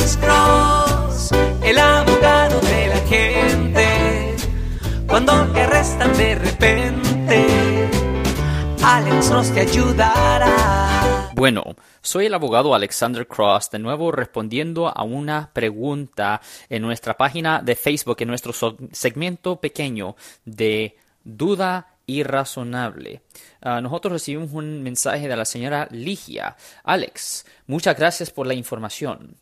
[0.00, 1.30] Cross,
[1.62, 4.36] el abogado de la gente.
[5.06, 7.88] Cuando te arrestan de repente,
[8.82, 11.30] Alex Cross te ayudará.
[11.34, 17.60] Bueno, soy el abogado Alexander Cross, de nuevo respondiendo a una pregunta en nuestra página
[17.60, 18.52] de Facebook, en nuestro
[18.92, 23.22] segmento pequeño de duda irrazonable.
[23.60, 26.56] Ah, nosotros recibimos un mensaje de la señora Ligia.
[26.84, 29.36] Alex, muchas gracias por la información.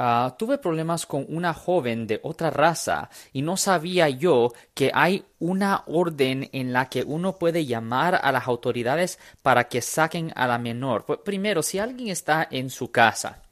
[0.00, 5.24] Ah, tuve problemas con una joven de otra raza y no sabía yo que hay
[5.40, 10.46] una orden en la que uno puede llamar a las autoridades para que saquen a
[10.46, 11.04] la menor.
[11.04, 13.42] Pues, primero, si alguien está en su casa,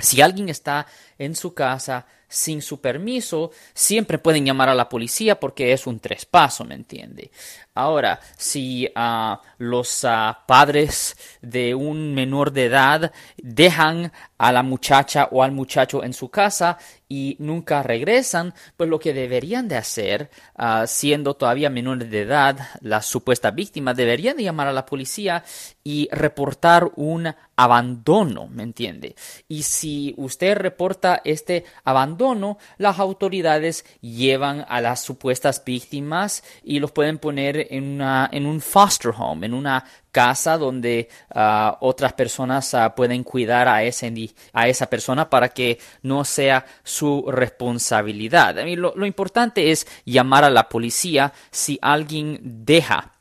[0.00, 5.38] si alguien está en su casa sin su permiso, siempre pueden llamar a la policía
[5.38, 7.30] porque es un trespaso, ¿me entiende?
[7.76, 15.28] Ahora, si uh, los uh, padres de un menor de edad dejan a la muchacha
[15.30, 20.30] o al muchacho en su casa y nunca regresan, pues lo que deberían de hacer,
[20.58, 25.44] uh, siendo todavía menores de edad, la supuesta víctima, deberían de llamar a la policía
[25.84, 29.16] y reportar un abandono, ¿me entiende?
[29.48, 32.15] Y si usted reporta este abandono,
[32.78, 38.60] las autoridades llevan a las supuestas víctimas y los pueden poner en, una, en un
[38.60, 39.84] foster home, en una
[40.16, 44.12] casa donde ah, otras personas ah, pueden cuidar a, ese,
[44.52, 48.56] a esa persona para que no sea su responsabilidad.
[48.76, 53.12] lo, importante es llamar a la policía si alguien deja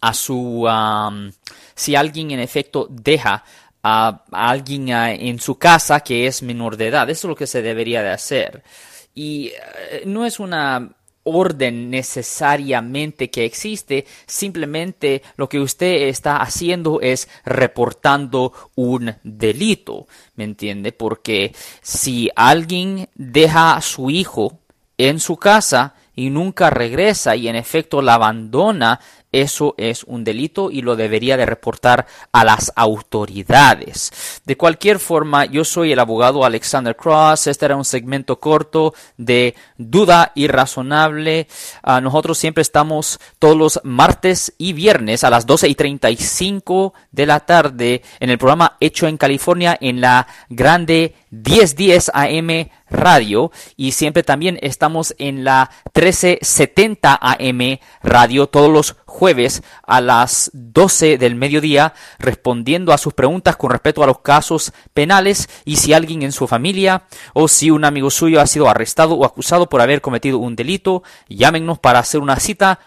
[0.00, 0.68] a su
[1.74, 3.44] si alguien en efecto deja
[3.82, 7.10] a, alguien en su casa que es menor de edad.
[7.10, 8.62] Eso es lo que se debería de hacer.
[9.14, 10.90] Y eh, no es una
[11.24, 20.44] orden necesariamente que existe, simplemente lo que usted está haciendo es reportando un delito, ¿me
[20.44, 20.92] entiende?
[20.92, 24.58] Porque si alguien deja a su hijo
[24.98, 29.00] en su casa y nunca regresa y en efecto la abandona,
[29.32, 34.42] eso es un delito y lo debería de reportar a las autoridades.
[34.44, 37.46] De cualquier forma, yo soy el abogado Alexander Cross.
[37.46, 41.48] Este era un segmento corto de duda irrazonable.
[41.84, 47.26] Uh, nosotros siempre estamos todos los martes y viernes a las 12 y 35 de
[47.26, 53.92] la tarde en el programa Hecho en California en la grande 1010 AM radio y
[53.92, 61.34] siempre también estamos en la 1370 AM radio todos los jueves a las 12 del
[61.34, 66.32] mediodía respondiendo a sus preguntas con respecto a los casos penales y si alguien en
[66.32, 67.04] su familia
[67.34, 71.02] o si un amigo suyo ha sido arrestado o acusado por haber cometido un delito,
[71.28, 72.78] llámenos para hacer una cita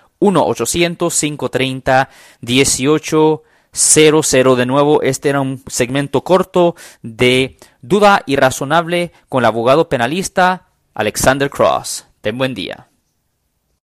[3.76, 4.56] 1-800-530-1800.
[4.56, 11.50] De nuevo, este era un segmento corto de duda irrazonable con el abogado penalista Alexander
[11.50, 12.08] Cross.
[12.22, 12.88] Ten buen día.